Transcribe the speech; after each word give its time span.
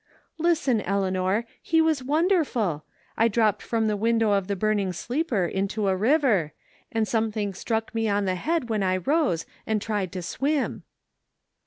"Listen, 0.39 0.81
Eleanor, 0.81 1.45
he 1.61 1.79
was 1.79 2.03
wonderful. 2.03 2.83
I 3.15 3.27
dropped 3.27 3.61
from 3.61 3.85
the 3.85 3.95
window 3.95 4.31
of 4.31 4.47
the 4.47 4.55
burning 4.55 4.93
sleeper 4.93 5.45
into 5.45 5.87
a 5.89 5.95
river, 5.95 6.53
and 6.91 7.07
something 7.07 7.53
struck 7.53 7.93
me 7.93 8.09
on 8.09 8.25
the 8.25 8.33
head 8.33 8.67
when 8.67 8.81
I 8.81 8.97
rose 8.97 9.45
and 9.67 9.79
tried 9.79 10.11
to 10.13 10.23
swim." 10.23 10.81